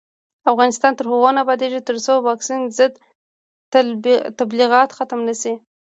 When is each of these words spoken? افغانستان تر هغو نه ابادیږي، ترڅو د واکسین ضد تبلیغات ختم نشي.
افغانستان 0.51 0.91
تر 0.97 1.05
هغو 1.11 1.29
نه 1.35 1.39
ابادیږي، 1.43 1.81
ترڅو 1.89 2.13
د 2.17 2.23
واکسین 2.29 2.61
ضد 2.77 2.93
تبلیغات 4.39 4.89
ختم 4.97 5.19
نشي. 5.27 5.53